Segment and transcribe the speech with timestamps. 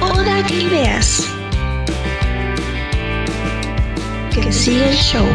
[0.00, 1.26] Odak Ideas.
[4.32, 5.26] Que sigue el show.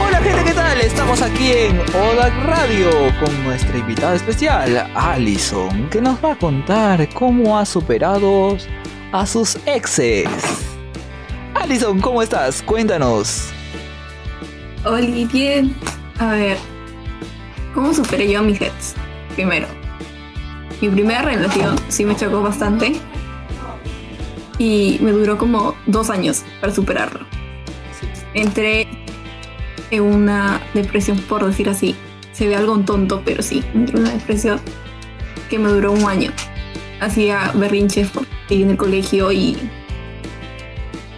[0.00, 0.80] Hola gente, ¿qué tal?
[0.80, 2.88] Estamos aquí en Odak Radio
[3.18, 8.56] con nuestra invitada especial, Alison, que nos va a contar cómo ha superado
[9.10, 10.28] a sus exes.
[11.54, 12.62] Alison, ¿cómo estás?
[12.62, 13.48] Cuéntanos.
[14.84, 15.74] Hola, bien.
[16.20, 16.58] A ver,
[17.74, 18.94] ¿cómo superé yo a mis ex?
[19.34, 19.66] Primero,
[20.80, 22.92] mi primera relación sí me chocó bastante
[24.58, 27.20] y me duró como dos años para superarlo.
[28.34, 28.86] Entré
[29.90, 31.94] en una depresión, por decir así.
[32.32, 34.60] Se ve algo tonto, pero sí, entré en una depresión
[35.48, 36.30] que me duró un año.
[37.00, 38.10] Hacía berrinches
[38.50, 39.56] en el colegio y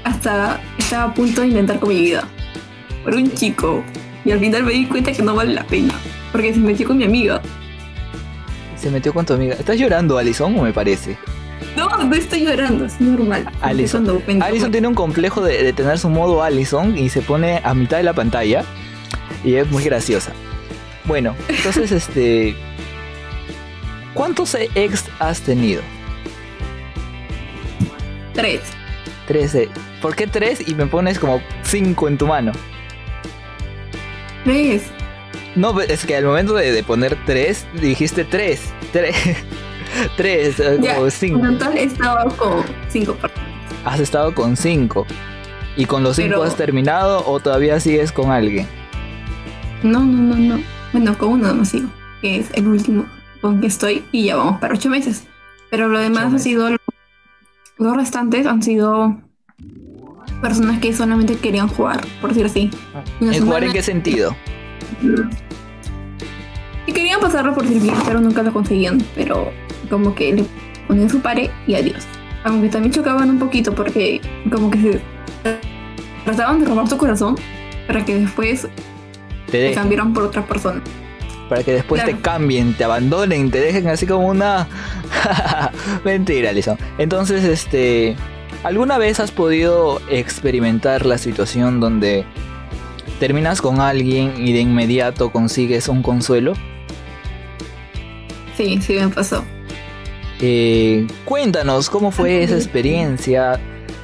[0.04, 2.24] hasta estaba a punto de intentar con mi vida
[3.04, 3.82] por un chico.
[4.24, 5.94] Y al final me di cuenta que no vale la pena,
[6.30, 7.40] porque se metió con mi amiga.
[8.80, 9.54] Se metió con tu amiga.
[9.54, 11.18] ¿Estás llorando, Alison, o me parece?
[11.76, 13.50] No, no estoy llorando, es normal.
[13.60, 17.74] Alison, Alison tiene un complejo de, de tener su modo Alison y se pone a
[17.74, 18.64] mitad de la pantalla
[19.44, 20.32] y es muy graciosa.
[21.04, 22.56] Bueno, entonces este...
[24.14, 25.82] ¿Cuántos ex has tenido?
[28.34, 28.60] Tres.
[29.28, 29.68] 13.
[30.00, 32.52] ¿Por qué 3 y me pones como 5 en tu mano?
[34.44, 34.84] Tres.
[35.56, 38.60] No, es que al momento de, de poner 3 dijiste 3.
[38.92, 39.16] 3.
[40.16, 41.40] 3, Ya, como En 5.
[41.40, 43.44] total he estado con cinco personas.
[43.84, 45.06] Has estado con 5.
[45.76, 48.66] ¿Y con los 5 Pero- has terminado o todavía sigues con alguien?
[49.82, 50.62] No, no, no, no.
[50.92, 51.88] Bueno, con uno no sigo,
[52.20, 53.06] que es el último
[53.40, 55.24] con que estoy y ya vamos para ocho meses.
[55.70, 56.42] Pero lo demás meses.
[56.42, 56.68] sido,
[57.78, 59.16] los restantes han sido
[60.42, 62.70] personas que solamente querían jugar, por decir así.
[63.20, 64.36] ¿En jugar en qué sentido?
[66.86, 69.02] Y querían pasarlo por servir, pero nunca lo conseguían.
[69.14, 69.52] Pero
[69.88, 70.44] como que le
[70.86, 72.04] ponían su pare y adiós.
[72.44, 75.00] Aunque también chocaban un poquito porque como que se
[76.24, 77.36] trataban de robar tu corazón
[77.86, 78.66] para que después
[79.50, 80.80] Te te cambiaran por otra persona.
[81.48, 84.68] para que después te cambien, te abandonen, te dejen así como una...
[86.04, 86.78] Mentira, Alison.
[86.98, 88.16] Entonces, este...
[88.62, 92.24] ¿Alguna vez has podido experimentar la situación donde
[93.20, 96.54] terminas con alguien y de inmediato consigues un consuelo?
[98.56, 99.44] Sí, sí me pasó.
[100.40, 103.60] Eh, cuéntanos cómo fue esa experiencia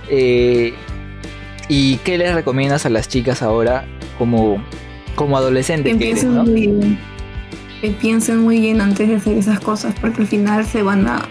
[0.08, 0.74] eh,
[1.68, 3.86] y qué les recomiendas a las chicas ahora
[4.18, 4.62] como,
[5.14, 6.44] como adolescentes Que que eres, piensen ¿no?
[6.44, 6.98] muy bien.
[7.80, 11.26] Que piensen muy bien antes de hacer esas cosas porque al final se van a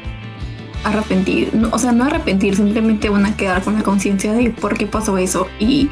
[0.84, 1.54] arrepentir.
[1.54, 4.88] No, o sea, no arrepentir, simplemente van a quedar con la conciencia de por qué
[4.88, 5.90] pasó eso y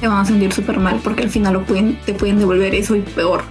[0.00, 2.96] se van a sentir súper mal porque al final lo pueden, te pueden devolver eso
[2.96, 3.42] y peor.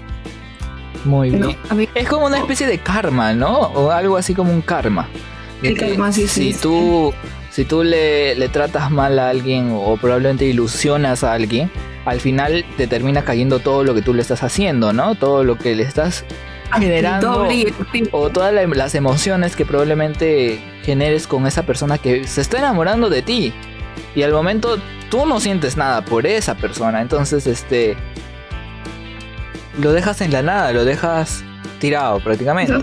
[1.03, 1.41] Muy bien.
[1.41, 1.55] ¿no?
[1.69, 3.51] A mí- Es como una especie de karma, ¿no?
[3.59, 5.07] O algo así como un karma.
[5.61, 7.13] De El que karma, sí, si sí, tú,
[7.51, 11.71] si tú le, le tratas mal a alguien o probablemente ilusionas a alguien,
[12.05, 15.15] al final te termina cayendo todo lo que tú le estás haciendo, ¿no?
[15.15, 16.25] Todo lo que le estás
[16.73, 17.47] generando
[18.11, 23.09] o todas la- las emociones que probablemente generes con esa persona que se está enamorando
[23.09, 23.53] de ti.
[24.15, 24.77] Y al momento
[25.09, 27.01] tú no sientes nada por esa persona.
[27.01, 27.95] Entonces, este.
[29.79, 31.43] Lo dejas en la nada, lo dejas
[31.79, 32.73] tirado prácticamente.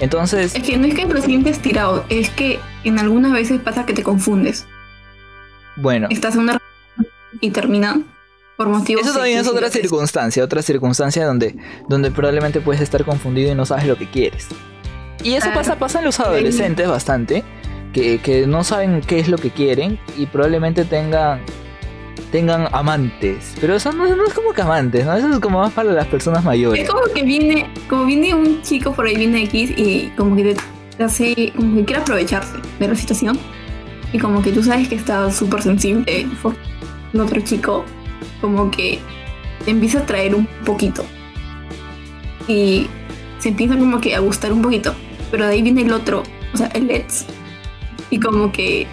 [0.00, 3.84] Entonces, Es que no es que lo sientes tirado, es que en algunas veces pasa
[3.84, 4.66] que te confundes.
[5.76, 6.06] bueno.
[6.10, 8.04] Estás en una relación y terminan
[8.56, 9.04] por motivos.
[9.04, 11.56] Eso también es otra circunstancia, otra circunstancia donde,
[11.88, 14.46] donde probablemente puedes estar confundido y no sabes lo que quieres.
[15.24, 15.58] Y eso Claro.
[15.60, 17.42] pasa, pasa en los adolescentes bastante,
[18.22, 21.40] que, no saben qué es lo que quieren y probablemente tengan,
[22.30, 23.54] tengan amantes.
[23.60, 25.14] Pero eso no, no es como que amantes, ¿no?
[25.14, 26.82] Eso es como más para las personas mayores.
[26.82, 30.56] Es como que viene, como viene un chico por ahí, viene X y como que
[30.96, 33.38] te, hace, como que quiere aprovecharse de la situación.
[34.12, 36.54] Y como que tú sabes que está súper sensible por
[37.18, 37.84] otro chico,
[38.40, 38.98] como que
[39.66, 41.04] empieza a traer un poquito.
[42.46, 42.86] Y
[43.38, 44.94] se empieza como que a gustar un poquito.
[45.30, 46.22] Pero de ahí viene el otro,
[46.54, 47.26] o sea, el ex.
[48.10, 48.86] Y como que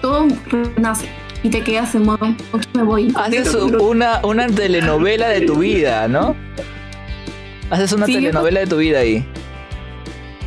[0.00, 1.08] todo renace.
[1.42, 3.12] Y te quedas en modo, "Ok, me voy.
[3.14, 6.36] Haces una, una telenovela de tu vida, ¿no?
[7.70, 9.24] Haces una Sí, telenovela de tu vida ahí.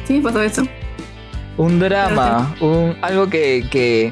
[0.06, 0.63] Sí, pasó eso.
[1.57, 4.12] Un drama, un, algo que, que...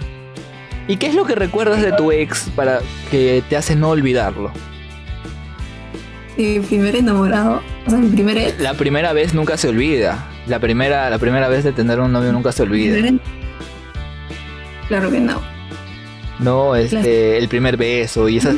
[0.88, 4.52] ¿Y qué es lo que recuerdas de tu ex para que te hace no olvidarlo?
[6.38, 8.60] Mi primer enamorado, o sea, mi primer ex.
[8.60, 10.26] La primera vez nunca se olvida.
[10.48, 12.98] La primera, la primera vez de tener un novio nunca se olvida.
[14.88, 15.40] Claro que no.
[16.40, 18.56] No, este, el primer beso y esas,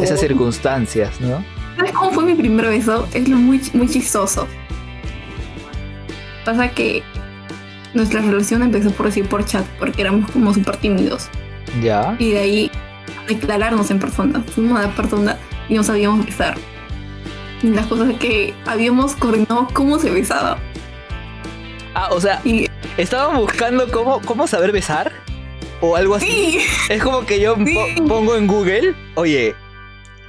[0.00, 1.44] esas, circunstancias, ¿no?
[1.76, 3.06] ¿Sabes cómo fue mi primer beso?
[3.12, 4.48] Es lo muy, muy chistoso.
[6.46, 7.02] Pasa que
[7.92, 11.28] nuestra relación empezó por decir por chat, porque éramos como súper tímidos.
[11.82, 12.16] Ya.
[12.18, 12.70] Y de ahí
[13.28, 14.42] declararnos en persona.
[14.54, 15.36] Fuimos a la persona
[15.68, 16.56] y no sabíamos besar.
[17.62, 20.58] Y las cosas que habíamos coordinado cómo se besaba.
[21.94, 25.12] Ah, o sea, Y estaban buscando cómo, cómo saber besar
[25.80, 26.26] o algo así.
[26.26, 26.58] sí,
[26.88, 27.74] Es como que yo Sí.
[27.98, 29.54] po- pongo en Google, oye,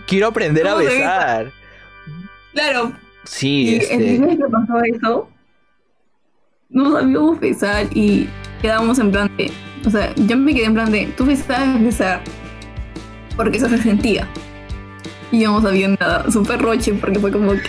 [0.08, 1.52] quiero aprender a besar.
[2.54, 2.94] claro.
[3.24, 3.98] Sí, Y el este.
[3.98, 5.30] día que pasó eso,
[6.70, 8.30] no sabíamos besar y
[8.62, 9.52] quedábamos en plan de.
[9.86, 11.08] O sea, yo me quedé en plan de.
[11.18, 12.22] Tú sabes besar.
[13.36, 14.28] Porque eso se sentía.
[15.32, 16.30] Y yo no sabía nada.
[16.32, 17.62] Súper roche porque fue como que.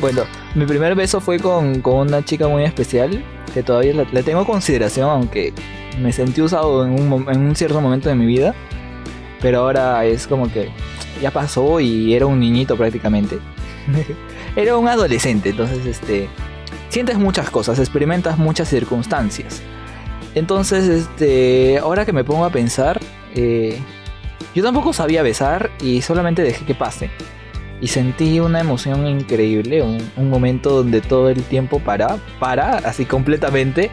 [0.00, 0.22] Bueno,
[0.54, 3.22] mi primer beso fue con, con una chica muy especial
[3.54, 5.52] que todavía la- le tengo consideración, aunque
[6.00, 8.54] me sentí usado en un, en un cierto momento de mi vida.
[9.40, 10.70] Pero ahora es como que
[11.22, 13.38] ya pasó y era un niñito prácticamente.
[14.56, 16.28] era un adolescente, entonces este
[16.90, 19.62] sientes muchas cosas, experimentas muchas circunstancias.
[20.34, 23.00] Entonces, este, ahora que me pongo a pensar,
[23.34, 23.78] eh,
[24.54, 27.10] yo tampoco sabía besar y solamente dejé que pase.
[27.80, 33.04] Y sentí una emoción increíble, un, un momento donde todo el tiempo para, para, así
[33.06, 33.90] completamente.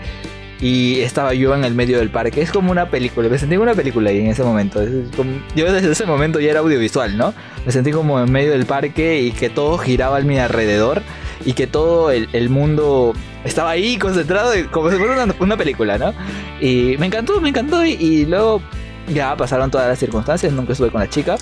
[0.59, 2.41] Y estaba yo en el medio del parque.
[2.41, 4.81] Es como una película, me sentí como una película ahí en ese momento.
[5.15, 7.33] Como- yo desde ese momento ya era audiovisual, ¿no?
[7.65, 11.01] Me sentí como en medio del parque y que todo giraba a mi alrededor.
[11.45, 13.13] Y que todo el, el mundo
[13.45, 16.11] estaba ahí concentrado, como si fuera una, una película, ¿no?
[16.59, 17.85] Y me encantó, me encantó.
[17.85, 18.59] Y, y luego
[19.13, 21.37] ya pasaron todas las circunstancias, nunca estuve con la chica.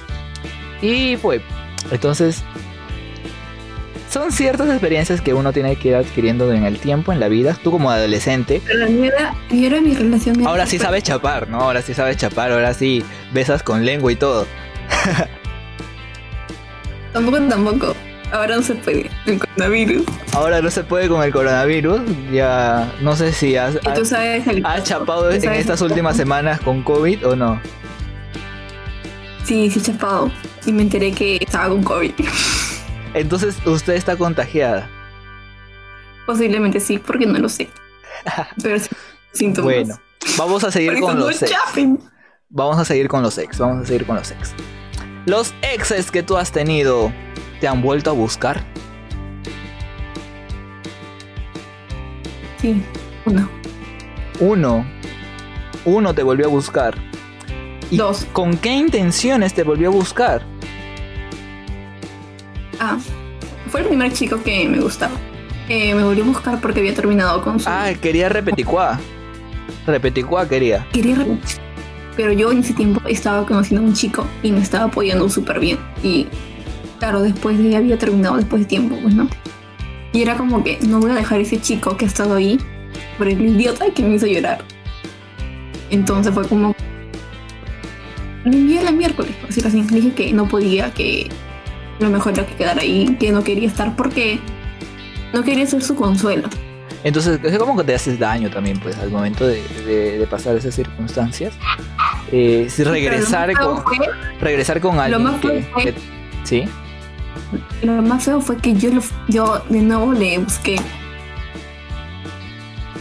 [0.82, 1.42] Y fue.
[1.92, 2.44] Entonces,
[4.10, 7.58] son ciertas experiencias que uno tiene que ir adquiriendo en el tiempo, en la vida.
[7.64, 10.40] Tú como adolescente, Pero la mía era, y era mi relación.
[10.40, 11.60] era ahora sí sabes chapar, ¿no?
[11.60, 13.04] Ahora sí sabes chapar, ahora sí
[13.34, 14.48] besas con lengua y todo.
[17.14, 17.96] Tampoco, tampoco.
[18.32, 19.10] Ahora no se puede.
[19.26, 20.04] El coronavirus.
[20.34, 22.02] Ahora no se puede con el coronavirus.
[22.32, 24.14] Ya no sé si has, has,
[24.64, 27.62] has chapado en estas últimas semanas con COVID o no.
[29.46, 30.32] Sí, sí, chapado.
[30.66, 32.14] Y me enteré que estaba con COVID.
[33.14, 34.90] Entonces usted está contagiada.
[36.26, 37.70] Posiblemente sí, porque no lo sé.
[38.64, 38.90] Pero sí,
[39.34, 39.74] síntomas.
[39.74, 40.00] Bueno,
[40.38, 41.52] vamos a seguir con los ex.
[41.52, 42.00] chapen.
[42.50, 43.60] Vamos a seguir con los ex.
[43.60, 44.54] Vamos a seguir con los ex.
[45.28, 47.14] Los exes que tú has tenido
[47.62, 48.66] te han vuelto a buscar.
[52.60, 52.84] Sí,
[53.26, 53.48] uno.
[54.40, 54.86] Uno.
[55.86, 56.96] Uno te volvió a buscar.
[57.92, 58.26] ¿Y Dos.
[58.34, 60.46] ¿Con qué intenciones te volvió a buscar?
[62.80, 62.98] Ah,
[63.70, 65.14] fue el primer chico que me gustaba.
[65.70, 67.68] Eh, me volvió a buscar porque había terminado con su.
[67.70, 69.00] Ah, quería repeticuá.
[69.88, 70.86] Repeticuá quería.
[70.92, 71.58] Quería repetir.
[72.16, 75.60] Pero yo en ese tiempo estaba conociendo a un chico y me estaba apoyando súper
[75.60, 75.78] bien.
[76.04, 76.28] Y
[77.00, 79.28] claro, después de había terminado después de tiempo, pues no.
[80.14, 82.58] Y era como que no voy a dejar ese chico que ha estado ahí
[83.18, 84.64] por el idiota que me hizo llorar.
[85.90, 86.76] Entonces fue como.
[88.46, 89.84] Envié el miércoles, decirlo así.
[89.84, 91.30] Le dije que no podía, que
[92.00, 94.40] lo mejor era que quedara ahí, que no quería estar porque
[95.34, 96.48] no quería ser su consuelo.
[97.04, 100.56] Entonces, es como que te haces daño también, pues, al momento de, de- de pasar
[100.56, 101.54] esas circunstancias.
[102.32, 104.08] Eh, si regresar lo con, fue-
[104.42, 105.94] regresar con alguien más que, fue- que-
[106.44, 106.64] ¿Sí?
[107.84, 110.78] Lo más feo fue que yo, lo- yo de nuevo le busqué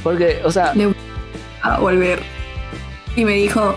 [0.03, 0.95] Porque, o sea, Le-
[1.63, 2.21] a volver.
[3.17, 3.77] Y me dijo,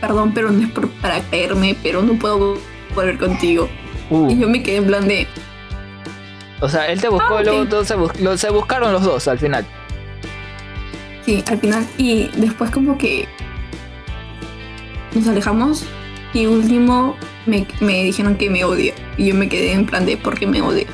[0.00, 2.56] perdón, pero no es por- para caerme, pero no puedo
[2.94, 3.68] volver contigo.
[4.10, 5.26] uh, Y yo me quedé en plan de,
[6.60, 9.38] o sea, él te buscó Ah, luego se, bus- lo- se buscaron los dos al
[9.38, 9.66] final.
[11.24, 11.86] sí, al final.
[11.98, 13.26] Y después como que
[15.14, 15.84] nos alejamos
[16.32, 17.16] y último
[17.46, 18.94] me, me dijeron que me odia.
[19.16, 20.86] Y yo me quedé en plan de, ¿por qué me odia?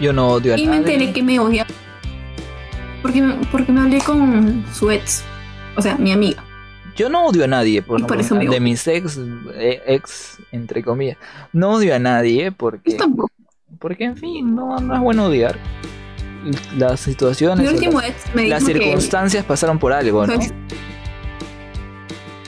[0.00, 1.66] Yo no odio a Y me enteré que me odia
[3.02, 5.22] porque, me- porque me hablé con su ex,
[5.76, 6.44] o sea, mi amiga.
[7.00, 9.18] Yo no odio a nadie, por, eso de mis ex,
[9.54, 11.16] eh, ex, entre comillas.
[11.50, 12.98] No odio a nadie porque,
[13.78, 15.58] porque en fin, no, no es bueno odiar.
[16.76, 18.74] Las situaciones, Mi o último las, ex me las que...
[18.74, 20.38] circunstancias pasaron por algo, ¿no?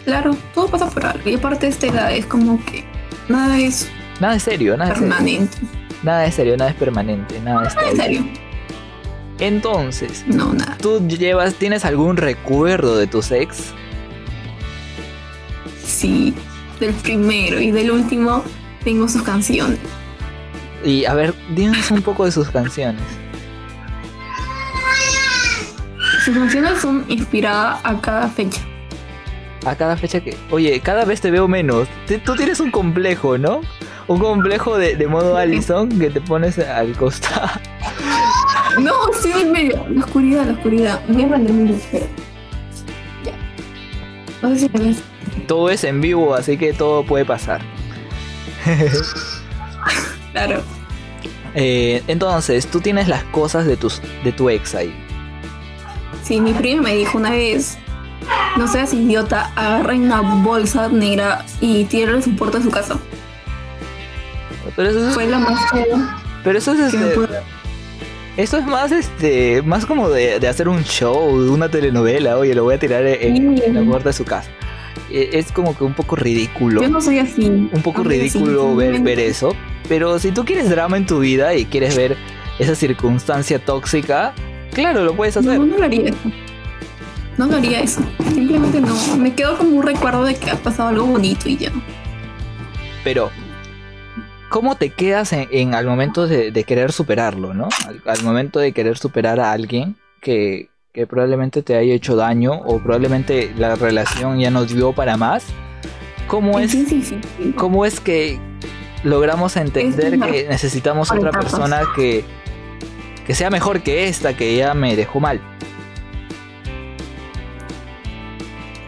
[0.05, 1.31] Claro, todo pasa por algo.
[1.31, 2.85] Y aparte esta edad es como que
[3.31, 3.89] nada es
[4.21, 5.15] Nada es serio, nada es serio.
[5.15, 5.57] permanente.
[6.03, 7.97] Nada es serio, nada es permanente, nada ahí.
[7.97, 8.27] serio.
[9.39, 10.77] Entonces, No, nada.
[10.79, 13.73] ¿tú llevas, tienes algún recuerdo de tus ex?
[16.03, 18.43] Del primero y del último
[18.83, 19.79] tengo sus canciones.
[20.85, 23.03] Y a ver, dinos un poco de sus canciones.
[26.25, 28.61] Sus canciones son inspiradas a cada fecha.
[29.65, 30.37] A cada fecha que.
[30.51, 31.87] Oye, cada vez te veo menos.
[32.25, 33.61] Tú tienes un complejo, ¿no?
[34.09, 37.49] Un complejo de, de modo Allison que te pones al costado.
[38.81, 39.87] No, estoy en medio.
[39.91, 41.03] La oscuridad, la oscuridad.
[41.07, 42.07] Voy a prender mi luz, pero.
[43.23, 43.33] Ya.
[44.41, 45.03] No sé si me ves.
[45.47, 47.61] Todo es en vivo, así que todo puede pasar.
[50.33, 50.63] Claro.
[51.55, 54.95] Eh, entonces, tú tienes las cosas de, tus, de tu ex ahí.
[56.23, 57.77] Sí, mi prima me dijo una vez.
[58.57, 62.99] No seas idiota, agarra una bolsa negra y tírale su puerta a su casa.
[64.77, 65.61] Pero eso es, Fue la más
[66.45, 67.15] pero eso es este,
[68.37, 72.55] Eso es más este más como de, de hacer un show, de una telenovela, oye,
[72.55, 74.51] lo voy a tirar en, en la puerta de su casa.
[75.13, 76.83] Eh, Es como que un poco ridículo.
[76.83, 77.47] Yo no soy así.
[77.47, 79.55] Un poco ridículo ver, eso.
[79.89, 82.17] Pero si tú quieres drama en tu vida y quieres ver
[82.59, 84.33] esa circunstancia tóxica,
[84.73, 85.59] claro, lo puedes hacer.
[85.59, 86.19] No, no lo haría eso.
[87.39, 88.01] No lo haría eso.
[88.35, 88.95] Simplemente no.
[89.17, 91.73] Me quedo como un recuerdo de que ha pasado algo bonito y ya.
[93.05, 93.31] Pero,
[94.49, 97.69] ¿cómo te quedas en, en- al momento de, de querer superarlo, no?
[97.87, 102.53] Al, al momento de querer superar a alguien que, que probablemente te haya hecho daño
[102.53, 105.45] o probablemente la relación ya no dio para más.
[106.27, 107.19] ¿Cómo es, Sí, sí, sí.
[107.39, 107.53] sí.
[107.57, 108.39] cómo es que
[109.03, 111.51] logramos entender que necesitamos otra etapas.
[111.51, 112.25] persona que,
[113.27, 115.41] que sea mejor que esta que ya me dejó mal?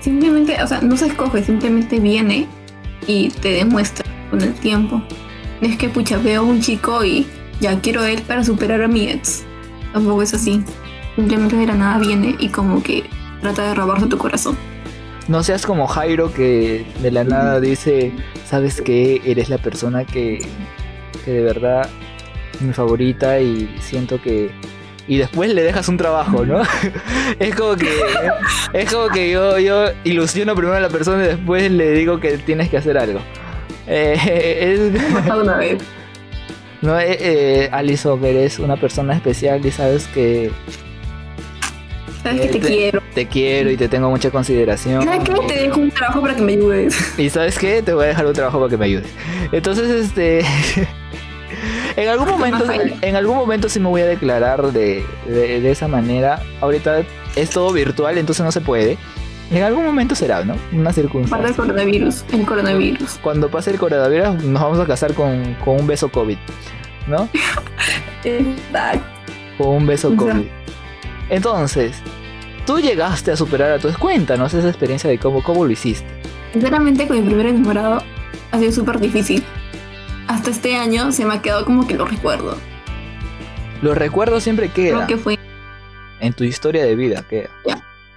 [0.00, 2.46] Simplemente, o sea, no se escoge, simplemente viene
[3.06, 5.02] y te demuestra con el tiempo.
[5.62, 7.26] No es que, pucha, veo a un chico y
[7.60, 9.44] ya quiero él para superar a mi ex.
[9.94, 10.62] Tampoco es así.
[11.16, 13.04] Simplemente de la nada viene y como que
[13.40, 14.56] trata de robarse tu corazón.
[15.28, 18.12] No seas como Jairo que de la nada dice,
[18.46, 19.22] ¿sabes qué?
[19.24, 20.40] Eres la persona que,
[21.24, 21.88] que de verdad
[22.54, 24.50] es mi favorita y siento que...
[25.06, 26.62] Y después le dejas un trabajo, ¿no?
[27.38, 27.88] es como que
[28.72, 32.38] es como que yo, yo ilusiono primero a la persona y después le digo que
[32.38, 33.20] tienes que hacer algo.
[33.86, 35.78] Eh, es- una vez.
[36.80, 40.50] no, eh, eh, Alison, eres una persona especial y sabes que
[42.24, 43.02] Sabes que te te- quiero.
[43.14, 45.04] te quiero y te tengo mucha consideración.
[45.04, 45.34] ¿Sabes qué?
[45.46, 47.14] Te dejo un trabajo para que me ayudes.
[47.18, 49.06] Y sabes qué, te voy a dejar un trabajo para que me ayudes.
[49.52, 50.40] Entonces, este,
[51.96, 52.64] en algún momento,
[53.00, 56.42] en algún momento sí me voy a declarar de, de, de esa manera.
[56.60, 57.02] Ahorita
[57.36, 58.96] es todo virtual, entonces no se puede.
[59.50, 60.54] En algún momento será, ¿no?
[60.72, 61.54] Una Para el circunstancia.
[61.54, 62.24] coronavirus.
[62.32, 63.18] El coronavirus.
[63.22, 66.38] Cuando pase el coronavirus, nos vamos a casar con, con un beso COVID,
[67.06, 67.28] ¿no?
[68.24, 69.04] Exacto.
[69.58, 70.16] Con un beso.
[70.16, 70.46] COVID.
[71.28, 71.96] Entonces,
[72.66, 76.06] tú llegaste a superar a tu Cuéntanos esa experiencia de cómo, cómo lo hiciste.
[76.52, 78.02] Sinceramente, con mi primer enamorado
[78.50, 79.42] ha sido súper difícil.
[80.28, 82.56] Hasta este año se me ha quedado como que lo recuerdo.
[83.82, 85.38] Los recuerdos siempre Creo quedan que fue
[86.20, 87.50] en tu historia de vida, queda.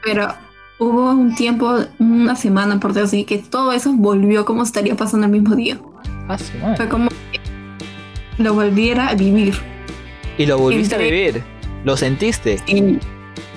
[0.04, 0.34] Pero
[0.78, 5.26] hubo un tiempo, una semana por decir así, que todo eso volvió como estaría pasando
[5.26, 5.80] el mismo día.
[6.30, 6.38] Ah.
[6.78, 7.42] Fue como que
[8.38, 9.56] lo volviera a vivir.
[10.38, 11.44] Y lo volviste a vivir.
[11.84, 12.62] Lo sentiste.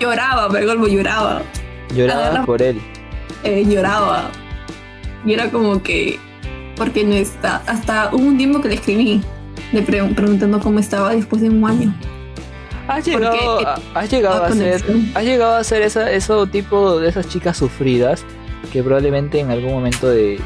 [0.01, 1.43] Lloraba, golpe lloraba,
[1.95, 2.81] Llorabas Agarra- por él.
[3.45, 4.31] eh, lloraba.
[5.25, 6.19] Y era como que,
[6.77, 7.63] ¿por qué no está?
[7.67, 9.21] Hasta hubo un tiempo que le escribí,
[9.73, 11.95] le pre- preguntando cómo estaba después de un año.
[12.89, 14.83] Has llegado, Porque- a- has llegado a ser,
[15.15, 18.25] has llegado a ser esa, eso tipo de esas chicas sufridas
[18.73, 20.41] que probablemente en algún momento de,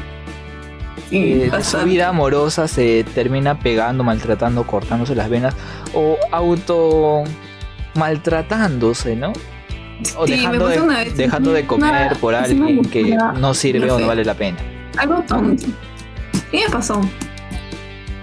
[1.09, 5.55] Sí, de- de su vida amorosa se termina pegando, maltratando, cortándose las venas
[5.93, 7.23] o auto
[7.95, 9.33] maltratándose, ¿no?
[10.17, 11.17] O Sí, me dejando, pasó de, una vez.
[11.17, 14.57] dejando de comer Una- por alguien que no sirve no o no vale la pena.
[14.97, 15.65] Algo tonto.
[16.51, 17.01] ¿Qué me pasó?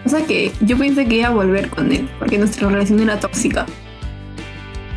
[0.04, 3.18] O sea que yo pensé que iba a volver con él, porque nuestra relación era
[3.20, 3.66] tóxica.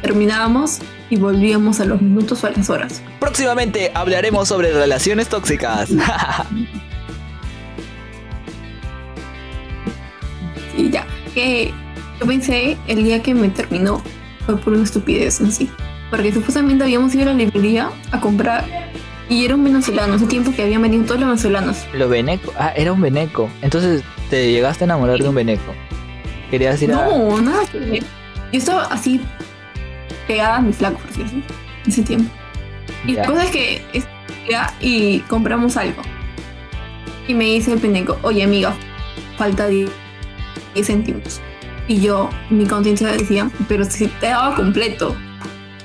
[0.02, 0.80] Terminábamos
[1.10, 3.02] y volvíamos a los minutos o a las horas.
[3.20, 5.90] Próximamente hablaremos sobre relaciones tóxicas.
[10.78, 11.06] Y ya.
[11.34, 11.74] Que
[12.20, 14.02] yo pensé el día que me terminó
[14.46, 15.70] fue por una estupidez en sí.
[16.10, 18.66] Porque supuestamente habíamos ido a la librería a comprar
[19.28, 21.86] y era un venezolano, ese tiempo que habían venido todos los venezolanos.
[21.94, 22.54] Lo veneco.
[22.58, 23.50] Ah, era un veneco.
[23.62, 25.74] Entonces te llegaste a enamorar de un veneco.
[26.52, 26.96] Querías ir a.
[26.96, 28.04] No, nada que ver.
[28.52, 29.20] Yo estaba así
[30.28, 31.44] pegada a mi flaco, por en
[31.88, 32.32] ese tiempo.
[33.06, 33.82] Y la cosa es que
[34.80, 36.02] y compramos algo.
[37.28, 38.76] Y me dice el pendejo, oye amiga,
[39.38, 39.90] falta 10
[40.76, 41.42] 10 céntimos.
[41.88, 45.16] Y yo, mi conciencia decía, pero si te he dado completo.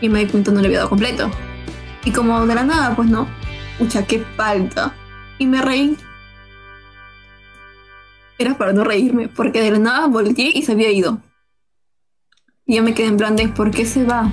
[0.00, 1.30] Y me di cuenta no le había dado completo.
[2.04, 3.28] Y como de la nada, pues no,
[3.78, 4.94] pucha, qué falta.
[5.38, 5.96] Y me reí.
[8.38, 11.20] Era para no reírme, porque de la nada volteé y se había ido.
[12.64, 14.32] Y yo me quedé en plan de, ¿por qué se va?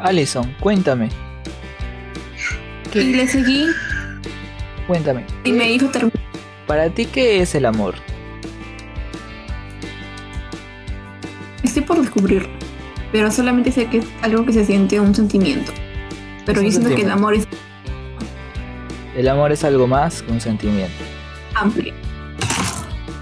[0.00, 1.08] Alison, cuéntame.
[2.92, 3.66] ¿Qué- Y le seguí
[4.86, 5.24] Cuéntame.
[5.44, 6.14] y me dijo, termina.
[6.68, 7.94] Para ti, ¿qué es el amor?
[11.64, 12.48] Estoy por descubrirlo.
[13.10, 15.72] pero solamente sé que es algo que se siente un sentimiento.
[16.44, 17.46] Pero yo siento que el amor es
[19.16, 20.94] El amor es algo más que un sentimiento.
[21.54, 21.94] amplio.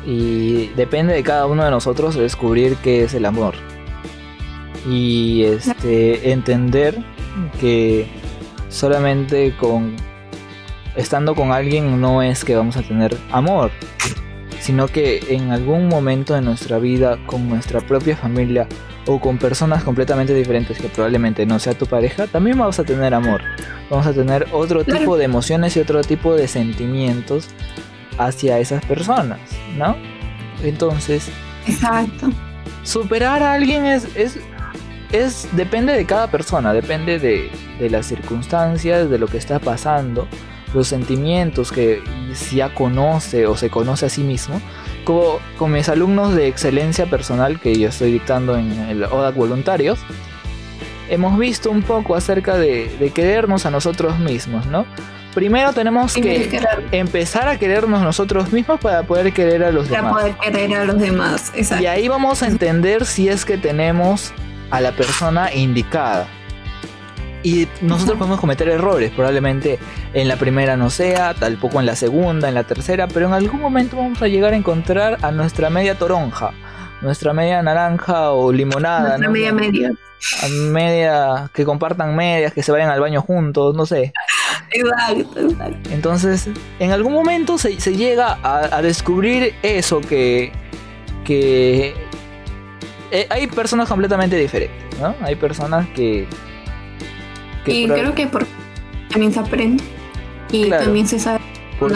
[0.06, 3.54] Y depende de cada uno de nosotros descubrir qué es el amor.
[4.88, 6.98] Y este entender
[7.60, 8.08] que
[8.68, 9.94] solamente con
[10.96, 13.70] estando con alguien no es que vamos a tener amor,
[14.62, 18.68] sino que en algún momento de nuestra vida con nuestra propia familia
[19.06, 23.12] o con personas completamente diferentes que probablemente no sea tu pareja, también vamos a tener
[23.12, 23.42] amor.
[23.90, 25.00] Vamos a tener otro Claro.
[25.00, 27.48] tipo de emociones y otro tipo de sentimientos
[28.18, 29.40] hacia esas personas,
[29.76, 29.96] ¿no?
[30.62, 31.28] Entonces,
[31.66, 32.30] Exacto.
[32.84, 34.38] superar a alguien es, es,
[35.10, 37.50] es depende de cada persona, depende de,
[37.80, 40.28] de las circunstancias, de lo que está pasando,
[40.74, 42.02] los sentimientos que
[42.52, 44.60] ya conoce o se conoce a sí mismo.
[45.04, 49.98] Como con mis alumnos de excelencia personal que yo estoy dictando en el ODAC Voluntarios,
[51.08, 54.86] hemos visto un poco acerca de, de querernos a nosotros mismos, ¿no?
[55.34, 56.60] Primero tenemos que
[56.92, 60.12] empezar a querernos nosotros mismos para poder querer a los para demás.
[60.12, 61.52] poder querer a los demás.
[61.54, 61.82] Exacto.
[61.82, 64.32] Y ahí vamos a entender si es que tenemos
[64.70, 66.26] a la persona indicada.
[67.42, 69.78] Y nosotros podemos cometer errores, probablemente
[70.14, 73.32] en la primera no sea, tal poco en la segunda, en la tercera, pero en
[73.32, 76.52] algún momento vamos a llegar a encontrar a nuestra media toronja,
[77.00, 79.32] nuestra media naranja o limonada, Nuestra ¿no?
[79.32, 79.92] media media.
[80.40, 84.12] A media, que compartan medias, que se vayan al baño juntos, no sé.
[84.70, 85.90] Exacto, exacto.
[85.90, 90.50] Entonces, en algún momento se, se llega a, a descubrir eso que,
[91.24, 91.94] que
[93.10, 95.14] eh, hay personas completamente diferentes, ¿no?
[95.22, 96.26] Hay personas que...
[97.64, 98.46] que Y creo que por
[99.10, 99.82] también se aprende.
[100.50, 100.84] Y Claro.
[100.84, 101.40] también se sabe
[101.78, 101.92] por,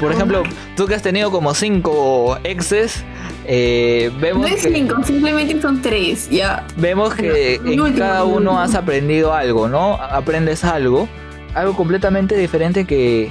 [0.00, 0.42] por ejemplo,
[0.76, 3.04] tú que has tenido como cinco exes,
[3.46, 6.66] eh, No vemos es que, cinco, simplemente son tres, ya.
[6.76, 9.94] vemos que en último, cada uno has aprendido algo, ¿no?
[9.96, 11.06] Aprendes algo,
[11.54, 13.30] algo completamente diferente que,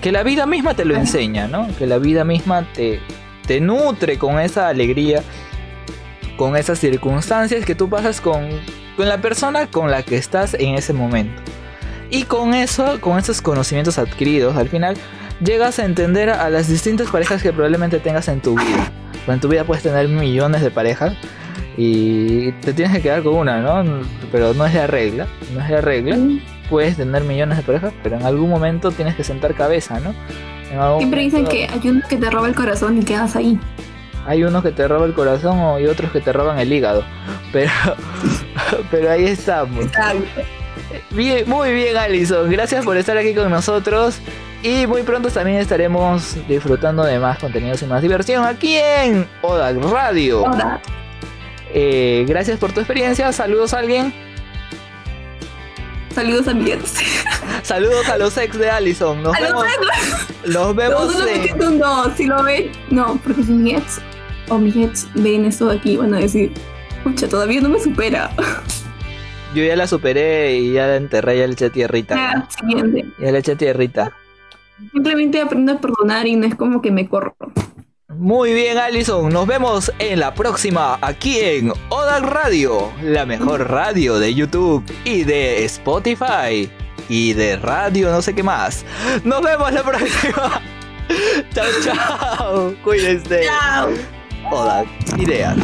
[0.00, 1.02] que la vida misma te lo Ajá.
[1.02, 1.68] enseña, ¿no?
[1.76, 3.00] Que la vida misma te,
[3.46, 5.22] te nutre con esa alegría,
[6.38, 8.46] con esas circunstancias que tú pasas con,
[8.98, 11.40] con la persona con la que estás en ese momento.
[12.10, 14.96] Y con eso, con esos conocimientos adquiridos, al final
[15.40, 18.90] llegas a entender a las distintas parejas que probablemente tengas en tu vida.
[19.24, 21.14] Pues en tu vida puedes tener millones de parejas
[21.76, 24.02] y te tienes que quedar con una, ¿no?
[24.32, 26.18] Pero no es la regla, no es la regla.
[26.68, 30.12] Puedes tener millones de parejas, pero en algún momento tienes que sentar cabeza, ¿no?
[30.98, 33.60] Siempre dicen que hay uno que te roba el corazón y quedas ahí.
[34.26, 37.04] hay unos que te roban el corazón y otros que te roban el hígado.
[37.52, 37.70] Pero,
[38.90, 39.84] pero ahí estamos.
[39.86, 40.24] Exacto.
[41.10, 42.50] Bien, muy bien, Alison.
[42.50, 44.18] Gracias por estar aquí con nosotros.
[44.62, 49.76] Y muy pronto también estaremos disfrutando de más contenidos y más diversión aquí en Odak
[49.84, 50.44] Radio.
[51.72, 53.30] Eh, gracias por tu experiencia.
[53.32, 54.12] Saludos a alguien.
[56.14, 56.94] saludos a mi ex.
[57.62, 59.22] Saludos a los ex de Alison.
[59.22, 59.66] Nos A los vemos,
[60.46, 62.72] nos No, vemos solo en- un no, si lo ven.
[62.90, 64.00] No, porque si mi ex
[64.48, 66.50] o mi ex ven esto de aquí, van a decir,
[67.08, 68.30] pucha, todavía no me supera.
[69.54, 72.14] Yo ya la superé y ya la enterré, ya le eché tierrita.
[72.14, 73.06] Ya, siguiente.
[73.18, 74.12] Ya le eché tierrita.
[74.92, 77.34] Simplemente aprendo a perdonar y no es como que me corro.
[78.08, 79.32] Muy bien, Alison.
[79.32, 85.24] Nos vemos en la próxima aquí en Odak Radio, la mejor radio de YouTube y
[85.24, 86.70] de Spotify
[87.08, 88.84] y de radio no sé qué más.
[89.24, 90.60] Nos vemos la próxima.
[91.54, 92.74] chao, chao.
[92.82, 93.44] Cuídense.
[93.44, 93.90] Chao.
[94.50, 95.56] Odak Ideas.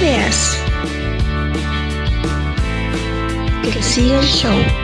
[0.00, 0.56] Ideas.
[3.62, 4.79] Que siga el show.